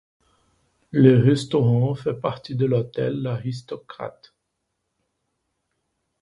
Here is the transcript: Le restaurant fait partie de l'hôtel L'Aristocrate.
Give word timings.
Le 0.89 1.19
restaurant 1.23 1.93
fait 1.93 2.15
partie 2.15 2.55
de 2.55 2.65
l'hôtel 2.65 3.21
L'Aristocrate. 3.21 4.33